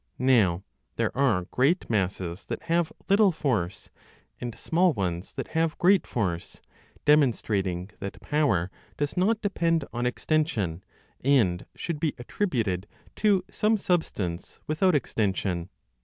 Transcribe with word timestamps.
Now 0.17 0.63
there 0.95 1.15
are 1.15 1.45
great 1.51 1.87
masses 1.87 2.47
that 2.47 2.63
have 2.63 2.91
little 3.07 3.31
force, 3.31 3.91
and 4.39 4.55
small 4.57 4.93
ones 4.93 5.33
that 5.33 5.49
have 5.49 5.77
great 5.77 6.07
force; 6.07 6.59
demonstrating 7.05 7.91
that 7.99 8.19
power 8.19 8.71
does 8.97 9.15
not 9.15 9.43
depend 9.43 9.85
on 9.93 10.07
extension, 10.07 10.83
and 11.23 11.67
should 11.75 11.99
be 11.99 12.15
attributed 12.17 12.87
to 13.17 13.43
some 13.51 13.77
(substance) 13.77 14.59
without 14.67 14.95
extension. 14.95 15.69